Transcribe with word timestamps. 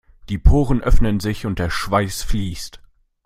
Die 0.29 0.39
Poren 0.39 0.81
öffnen 0.81 1.19
sich 1.19 1.45
und 1.45 1.59
der 1.59 1.69
Schweiß 1.69 2.23
fließt. 2.23 2.81